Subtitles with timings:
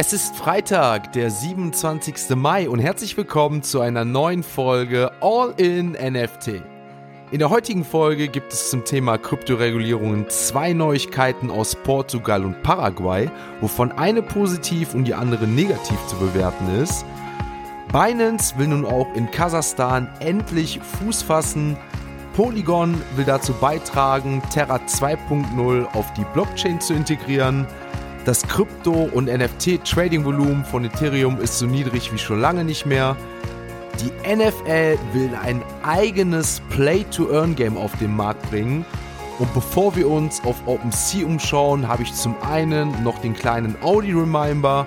[0.00, 2.36] Es ist Freitag, der 27.
[2.36, 6.62] Mai und herzlich willkommen zu einer neuen Folge All in NFT.
[7.32, 13.28] In der heutigen Folge gibt es zum Thema Kryptoregulierungen zwei Neuigkeiten aus Portugal und Paraguay,
[13.60, 17.04] wovon eine positiv und die andere negativ zu bewerten ist.
[17.90, 21.76] Binance will nun auch in Kasachstan endlich Fuß fassen.
[22.36, 27.66] Polygon will dazu beitragen, Terra 2.0 auf die Blockchain zu integrieren.
[28.28, 33.16] Das Krypto- und NFT-Trading-Volumen von Ethereum ist so niedrig wie schon lange nicht mehr.
[34.02, 38.84] Die NFL will ein eigenes Play-to-Earn-Game auf den Markt bringen.
[39.38, 44.86] Und bevor wir uns auf OpenSea umschauen, habe ich zum einen noch den kleinen Audi-Reminder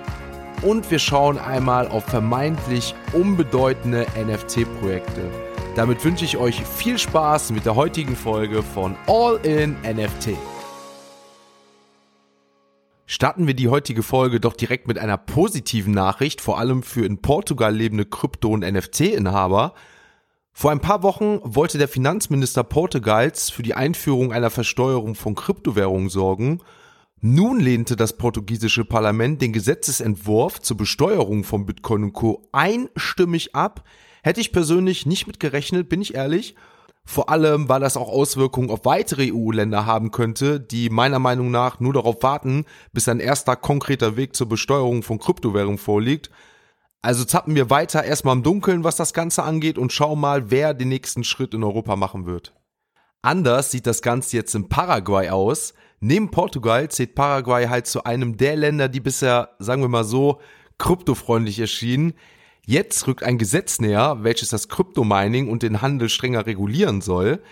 [0.62, 5.28] und wir schauen einmal auf vermeintlich unbedeutende NFT-Projekte.
[5.74, 10.36] Damit wünsche ich euch viel Spaß mit der heutigen Folge von All in NFT.
[13.12, 17.18] Starten wir die heutige Folge doch direkt mit einer positiven Nachricht, vor allem für in
[17.18, 19.74] Portugal lebende Krypto- und NFT-Inhaber.
[20.54, 26.08] Vor ein paar Wochen wollte der Finanzminister Portugals für die Einführung einer Versteuerung von Kryptowährungen
[26.08, 26.62] sorgen.
[27.20, 32.48] Nun lehnte das portugiesische Parlament den Gesetzesentwurf zur Besteuerung von Bitcoin und Co.
[32.52, 33.84] einstimmig ab.
[34.22, 36.54] Hätte ich persönlich nicht mit gerechnet, bin ich ehrlich.
[37.04, 41.80] Vor allem, weil das auch Auswirkungen auf weitere EU-Länder haben könnte, die meiner Meinung nach
[41.80, 46.30] nur darauf warten, bis ein erster konkreter Weg zur Besteuerung von Kryptowährungen vorliegt.
[47.02, 50.72] Also zappen wir weiter erstmal im Dunkeln, was das Ganze angeht und schauen mal, wer
[50.72, 52.54] den nächsten Schritt in Europa machen wird.
[53.22, 55.74] Anders sieht das Ganze jetzt in Paraguay aus.
[55.98, 60.40] Neben Portugal zählt Paraguay halt zu einem der Länder, die bisher, sagen wir mal so,
[60.78, 62.14] kryptofreundlich erschienen.
[62.64, 67.42] Jetzt rückt ein Gesetz näher, welches das Kryptomining und den Handel strenger regulieren soll.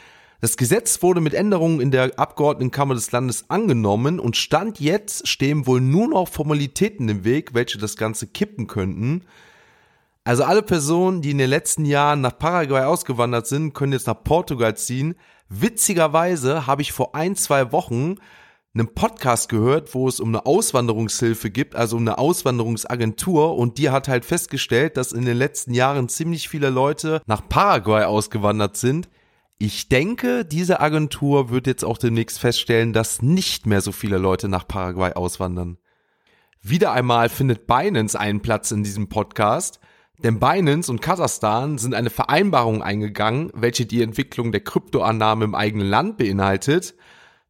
[0.41, 5.67] Das Gesetz wurde mit Änderungen in der Abgeordnetenkammer des Landes angenommen und Stand jetzt stehen
[5.67, 9.25] wohl nur noch Formalitäten im Weg, welche das Ganze kippen könnten.
[10.23, 14.23] Also alle Personen, die in den letzten Jahren nach Paraguay ausgewandert sind, können jetzt nach
[14.23, 15.17] Portugal ziehen.
[15.49, 18.17] Witzigerweise habe ich vor ein, zwei Wochen
[18.73, 23.91] einem Podcast gehört, wo es um eine Auswanderungshilfe gibt, also um eine Auswanderungsagentur und die
[23.91, 29.09] hat halt festgestellt, dass in den letzten Jahren ziemlich viele Leute nach Paraguay ausgewandert sind.
[29.59, 34.49] Ich denke, diese Agentur wird jetzt auch demnächst feststellen, dass nicht mehr so viele Leute
[34.49, 35.77] nach Paraguay auswandern.
[36.63, 39.81] Wieder einmal findet Binance einen Platz in diesem Podcast,
[40.23, 45.89] denn Binance und Kasachstan sind eine Vereinbarung eingegangen, welche die Entwicklung der Kryptoannahme im eigenen
[45.89, 46.95] Land beinhaltet–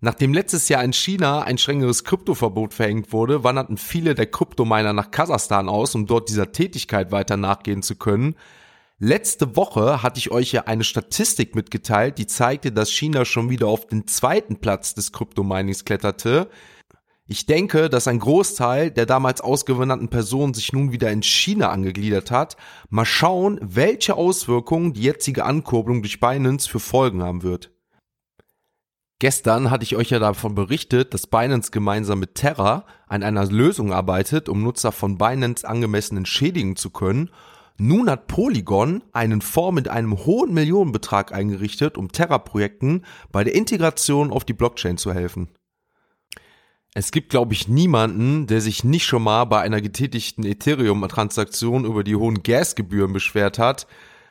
[0.03, 5.11] Nachdem letztes Jahr in China ein strengeres Kryptoverbot verhängt wurde, wanderten viele der Kryptominer nach
[5.11, 8.35] Kasachstan aus, um dort dieser Tätigkeit weiter nachgehen zu können.
[8.99, 13.67] Letzte Woche hatte ich euch ja eine Statistik mitgeteilt, die zeigte, dass China schon wieder
[13.67, 16.49] auf den zweiten Platz des Kryptominings kletterte.
[17.27, 22.31] Ich denke, dass ein Großteil der damals ausgewanderten Personen sich nun wieder in China angegliedert
[22.31, 22.57] hat.
[22.89, 27.71] Mal schauen, welche Auswirkungen die jetzige Ankurbelung durch Binance für Folgen haben wird.
[29.21, 33.93] Gestern hatte ich euch ja davon berichtet, dass Binance gemeinsam mit Terra an einer Lösung
[33.93, 37.29] arbeitet, um Nutzer von Binance angemessen entschädigen zu können.
[37.77, 44.31] Nun hat Polygon einen Fonds mit einem hohen Millionenbetrag eingerichtet, um Terra-Projekten bei der Integration
[44.31, 45.49] auf die Blockchain zu helfen.
[46.95, 52.05] Es gibt, glaube ich, niemanden, der sich nicht schon mal bei einer getätigten Ethereum-Transaktion über
[52.05, 53.87] die hohen Gasgebühren beschwert hat.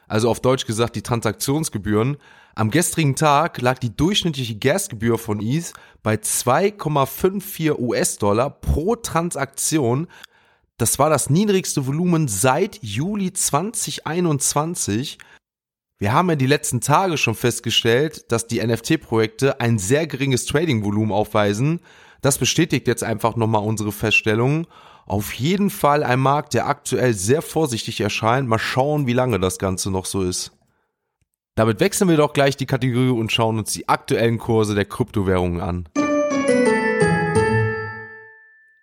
[0.10, 2.18] Also auf Deutsch gesagt die Transaktionsgebühren,
[2.56, 5.72] am gestrigen Tag lag die durchschnittliche Gasgebühr von ETH
[6.04, 10.08] bei 2,54 US-Dollar pro Transaktion.
[10.78, 15.20] Das war das niedrigste Volumen seit Juli 2021.
[16.00, 21.12] Wir haben ja die letzten Tage schon festgestellt, dass die NFT-Projekte ein sehr geringes Trading-Volumen
[21.12, 21.80] aufweisen.
[22.22, 24.68] Das bestätigt jetzt einfach nochmal unsere Feststellung.
[25.10, 28.48] Auf jeden Fall ein Markt, der aktuell sehr vorsichtig erscheint.
[28.48, 30.52] Mal schauen, wie lange das Ganze noch so ist.
[31.56, 35.62] Damit wechseln wir doch gleich die Kategorie und schauen uns die aktuellen Kurse der Kryptowährungen
[35.62, 35.90] an.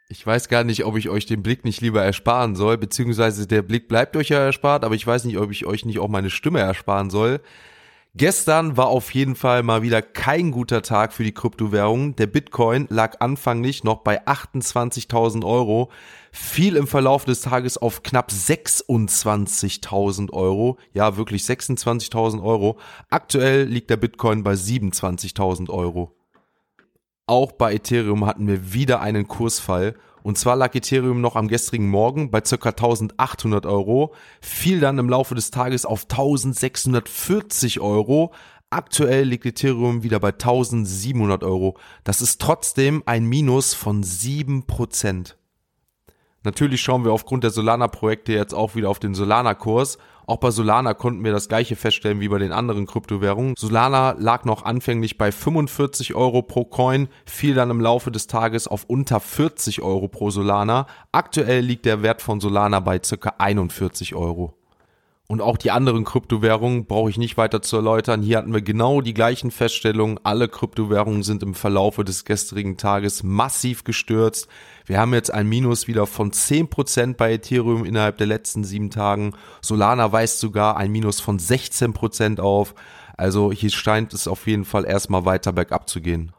[0.09, 3.63] Ich weiß gar nicht, ob ich euch den Blick nicht lieber ersparen soll, beziehungsweise der
[3.63, 6.31] Blick bleibt euch ja erspart, aber ich weiß nicht, ob ich euch nicht auch meine
[6.31, 7.41] Stimme ersparen soll.
[8.17, 12.17] Gestern war auf jeden Fall mal wieder kein guter Tag für die Kryptowährungen.
[12.17, 15.91] Der Bitcoin lag anfanglich noch bei 28.000 Euro,
[16.33, 20.79] fiel im Verlauf des Tages auf knapp 26.000 Euro.
[20.95, 22.79] Ja, wirklich 26.000 Euro.
[23.11, 26.17] Aktuell liegt der Bitcoin bei 27.000 Euro.
[27.27, 29.95] Auch bei Ethereum hatten wir wieder einen Kursfall
[30.27, 32.71] und zwar lag Ethereum noch am gestrigen Morgen bei ca.
[32.71, 38.33] 1800 Euro, fiel dann im Laufe des Tages auf 1640 Euro.
[38.69, 41.79] Aktuell liegt Ethereum wieder bei 1700 Euro.
[42.03, 45.37] Das ist trotzdem ein Minus von 7%.
[46.43, 49.97] Natürlich schauen wir aufgrund der Solana-Projekte jetzt auch wieder auf den Solana-Kurs.
[50.27, 53.55] Auch bei Solana konnten wir das gleiche feststellen wie bei den anderen Kryptowährungen.
[53.57, 58.67] Solana lag noch anfänglich bei 45 Euro pro Coin, fiel dann im Laufe des Tages
[58.67, 60.89] auf unter 40 Euro pro Solana.
[61.13, 64.55] Aktuell liegt der Wert von Solana bei circa 41 Euro.
[65.29, 68.23] Und auch die anderen Kryptowährungen brauche ich nicht weiter zu erläutern.
[68.23, 70.21] Hier hatten wir genau die gleichen Feststellungen.
[70.23, 74.47] Alle Kryptowährungen sind im Verlaufe des gestrigen Tages massiv gestürzt.
[74.85, 79.33] Wir haben jetzt ein Minus wieder von 10% bei Ethereum innerhalb der letzten sieben Tagen.
[79.63, 82.77] Solana weist sogar ein Minus von 16% auf.
[83.17, 86.33] Also hier scheint es auf jeden Fall erstmal weiter bergab zu gehen.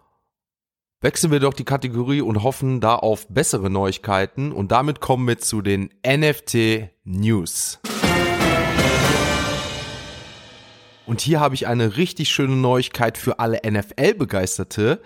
[1.01, 4.53] Wechseln wir doch die Kategorie und hoffen da auf bessere Neuigkeiten.
[4.53, 7.79] Und damit kommen wir zu den NFT News.
[11.07, 15.01] Und hier habe ich eine richtig schöne Neuigkeit für alle NFL-Begeisterte.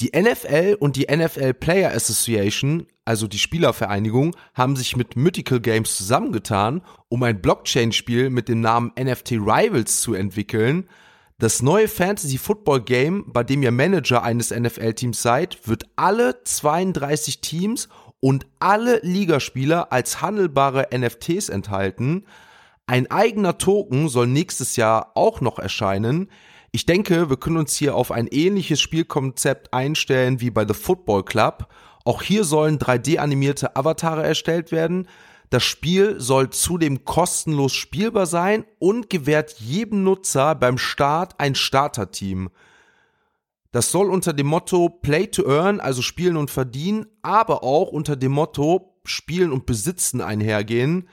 [0.00, 5.94] Die NFL und die NFL Player Association, also die Spielervereinigung, haben sich mit Mythical Games
[5.94, 10.88] zusammengetan, um ein Blockchain-Spiel mit dem Namen NFT Rivals zu entwickeln.
[11.38, 17.42] Das neue Fantasy Football Game, bei dem ihr Manager eines NFL-Teams seid, wird alle 32
[17.42, 17.90] Teams
[18.20, 22.24] und alle Ligaspieler als handelbare NFTs enthalten.
[22.86, 26.30] Ein eigener Token soll nächstes Jahr auch noch erscheinen.
[26.72, 31.24] Ich denke, wir können uns hier auf ein ähnliches Spielkonzept einstellen wie bei The Football
[31.24, 31.68] Club.
[32.04, 35.06] Auch hier sollen 3D-animierte Avatare erstellt werden.
[35.50, 42.50] Das Spiel soll zudem kostenlos spielbar sein und gewährt jedem Nutzer beim Start ein Starterteam.
[43.70, 48.16] Das soll unter dem Motto Play to Earn, also spielen und verdienen, aber auch unter
[48.16, 51.08] dem Motto Spielen und Besitzen einhergehen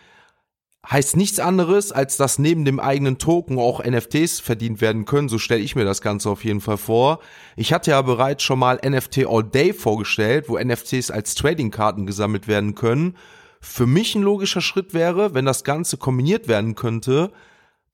[0.88, 5.30] heißt nichts anderes, als dass neben dem eigenen Token auch NFTs verdient werden können.
[5.30, 7.20] So stelle ich mir das Ganze auf jeden Fall vor.
[7.56, 12.48] Ich hatte ja bereits schon mal NFT All Day vorgestellt, wo NFTs als Trading-Karten gesammelt
[12.48, 13.18] werden können.
[13.62, 17.32] Für mich ein logischer Schritt wäre, wenn das Ganze kombiniert werden könnte.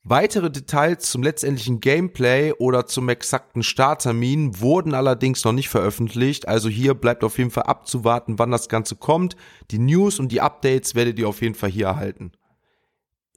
[0.08, 6.68] Weitere Details zum letztendlichen Gameplay oder zum exakten Starttermin wurden allerdings noch nicht veröffentlicht, also
[6.68, 9.34] hier bleibt auf jeden Fall abzuwarten, wann das Ganze kommt.
[9.72, 12.30] Die News und die Updates werdet ihr auf jeden Fall hier erhalten.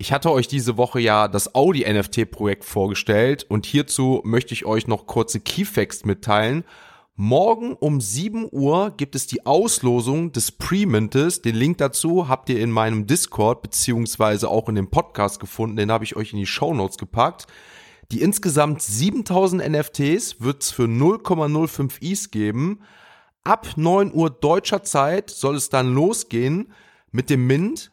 [0.02, 4.66] Ich hatte euch diese Woche ja das Audi NFT Projekt vorgestellt und hierzu möchte ich
[4.66, 6.64] euch noch kurze Keyfacts mitteilen.
[7.16, 11.42] Morgen um 7 Uhr gibt es die Auslosung des Pre-Mintes.
[11.42, 15.76] Den Link dazu habt ihr in meinem Discord beziehungsweise auch in dem Podcast gefunden.
[15.76, 17.48] Den habe ich euch in die Show Notes gepackt.
[18.14, 22.84] Die insgesamt 7000 NFTs wird es für 0,05 ETH geben.
[23.44, 26.72] Ab 9 Uhr deutscher Zeit soll es dann losgehen
[27.12, 27.92] mit dem Mint.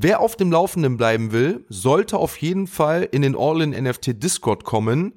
[0.00, 5.14] Wer auf dem Laufenden bleiben will, sollte auf jeden Fall in den All-in-NFT Discord kommen.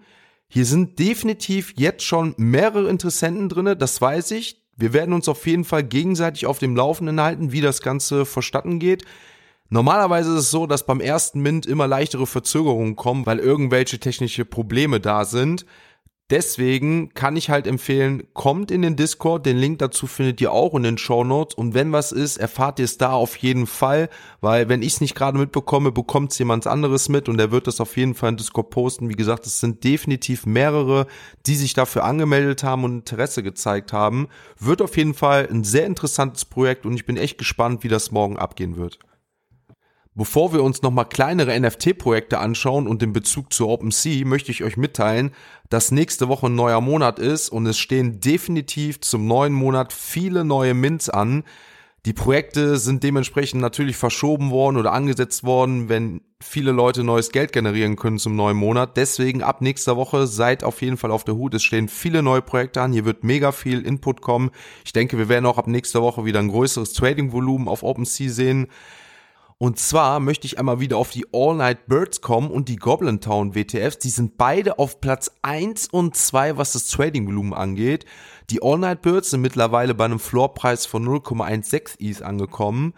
[0.48, 4.64] Hier sind definitiv jetzt schon mehrere Interessenten drinne, das weiß ich.
[4.76, 8.80] Wir werden uns auf jeden Fall gegenseitig auf dem Laufenden halten, wie das Ganze verstatten
[8.80, 9.06] geht.
[9.70, 14.46] Normalerweise ist es so, dass beim ersten Mint immer leichtere Verzögerungen kommen, weil irgendwelche technische
[14.46, 15.68] Probleme da sind.
[16.32, 20.74] Deswegen kann ich halt empfehlen, kommt in den Discord, den Link dazu findet ihr auch
[20.76, 24.08] in den Show Notes und wenn was ist, erfahrt ihr es da auf jeden Fall,
[24.40, 27.68] weil wenn ich es nicht gerade mitbekomme, bekommt es jemand anderes mit und er wird
[27.68, 29.10] das auf jeden Fall in Discord posten.
[29.10, 31.06] Wie gesagt, es sind definitiv mehrere,
[31.48, 34.30] die sich dafür angemeldet haben und Interesse gezeigt haben.
[34.58, 38.12] Wird auf jeden Fall ein sehr interessantes Projekt und ich bin echt gespannt, wie das
[38.12, 39.00] morgen abgehen wird.
[40.14, 44.76] Bevor wir uns nochmal kleinere NFT-Projekte anschauen und den Bezug zu OpenSea, möchte ich euch
[44.76, 45.32] mitteilen,
[45.70, 50.44] dass nächste Woche ein neuer Monat ist und es stehen definitiv zum neuen Monat viele
[50.44, 51.44] neue Mints an.
[52.06, 57.54] Die Projekte sind dementsprechend natürlich verschoben worden oder angesetzt worden, wenn viele Leute neues Geld
[57.54, 58.98] generieren können zum neuen Monat.
[58.98, 61.54] Deswegen ab nächster Woche seid auf jeden Fall auf der Hut.
[61.54, 62.92] Es stehen viele neue Projekte an.
[62.92, 64.50] Hier wird mega viel Input kommen.
[64.84, 68.68] Ich denke, wir werden auch ab nächster Woche wieder ein größeres Trading-Volumen auf OpenSea sehen.
[69.62, 73.22] Und zwar möchte ich einmal wieder auf die All Night Birds kommen und die Goblin
[73.22, 74.00] Town WTFs.
[74.00, 78.06] Die sind beide auf Platz 1 und 2, was das Trading-Volumen angeht.
[78.50, 82.96] Die All Night Birds sind mittlerweile bei einem Floorpreis von 0,16 ETH angekommen.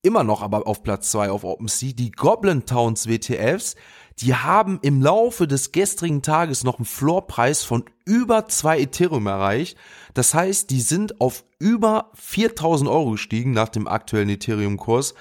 [0.00, 1.92] Immer noch aber auf Platz 2 auf OpenSea.
[1.92, 3.76] Die Goblin Towns WTFs,
[4.18, 9.76] die haben im Laufe des gestrigen Tages noch einen Floorpreis von über 2 Ethereum erreicht.
[10.14, 15.12] Das heißt, die sind auf über 4000 Euro gestiegen nach dem aktuellen Ethereum-Kurs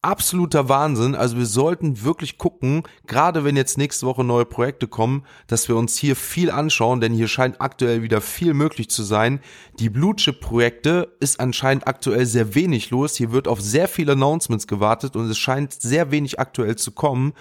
[0.00, 1.16] absoluter Wahnsinn.
[1.16, 5.76] Also wir sollten wirklich gucken, gerade wenn jetzt nächste Woche neue Projekte kommen, dass wir
[5.76, 9.40] uns hier viel anschauen, denn hier scheint aktuell wieder viel möglich zu sein.
[9.80, 13.16] Die Blue Chip Projekte ist anscheinend aktuell sehr wenig los.
[13.16, 17.32] Hier wird auf sehr viele Announcements gewartet und es scheint sehr wenig aktuell zu kommen.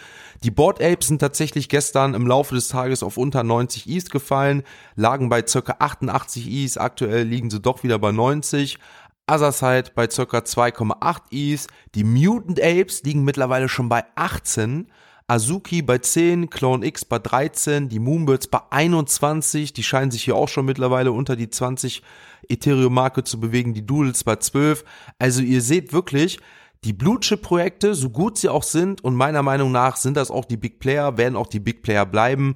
[0.44, 4.64] Die Board Apes sind tatsächlich gestern im Laufe des Tages auf unter 90 East gefallen,
[4.96, 6.80] lagen bei circa 88 East.
[6.80, 8.80] Aktuell liegen sie doch wieder bei 90.
[9.30, 10.22] Otherside bei ca.
[10.24, 14.88] 2,8 ETH, die Mutant Apes liegen mittlerweile schon bei 18,
[15.28, 20.38] Azuki bei 10, Clone X bei 13, die Moonbirds bei 21, die scheinen sich hier
[20.38, 22.02] auch schon mittlerweile unter die 20
[22.48, 24.86] Ethereum-Marke zu bewegen, die Doodles bei 12.
[25.20, 26.40] Also ihr seht wirklich,
[26.86, 30.32] die Blue Chip Projekte, so gut sie auch sind und meiner Meinung nach sind das
[30.32, 32.56] auch die Big Player, werden auch die Big Player bleiben,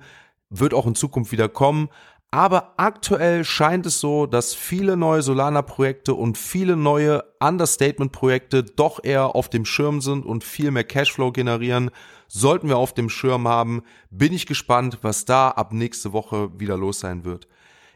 [0.49, 1.89] wird auch in Zukunft wieder kommen.
[2.33, 9.35] Aber aktuell scheint es so, dass viele neue Solana-Projekte und viele neue Understatement-Projekte doch eher
[9.35, 11.91] auf dem Schirm sind und viel mehr Cashflow generieren.
[12.29, 16.77] Sollten wir auf dem Schirm haben, bin ich gespannt, was da ab nächste Woche wieder
[16.77, 17.49] los sein wird.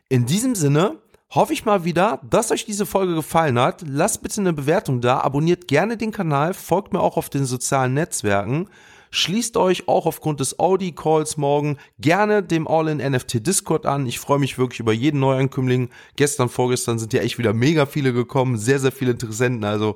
[0.10, 0.98] In diesem Sinne
[1.36, 3.84] hoffe ich mal wieder, dass euch diese Folge gefallen hat.
[3.86, 7.94] Lasst bitte eine Bewertung da, abonniert gerne den Kanal, folgt mir auch auf den sozialen
[7.94, 8.70] Netzwerken.
[9.12, 14.08] Schließt euch auch aufgrund des Audi-Calls morgen gerne dem All-in-NFT Discord an.
[14.08, 15.90] Ich freue mich wirklich über jeden Neuankömmling.
[16.16, 19.64] Gestern, vorgestern sind ja echt wieder mega viele gekommen, sehr, sehr viele Interessenten.
[19.64, 19.96] Also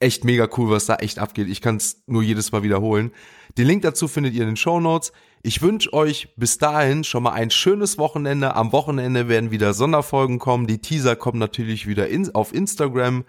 [0.00, 1.48] echt mega cool, was da echt abgeht.
[1.48, 3.12] Ich kann es nur jedes Mal wiederholen.
[3.58, 5.12] Den Link dazu findet ihr in den Show Notes.
[5.46, 8.56] Ich wünsche euch bis dahin schon mal ein schönes Wochenende.
[8.56, 10.66] Am Wochenende werden wieder Sonderfolgen kommen.
[10.66, 13.24] Die Teaser kommen natürlich wieder in, auf Instagram.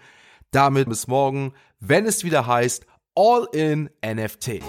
[0.50, 4.62] Damit bis morgen, wenn es wieder heißt All in NFT.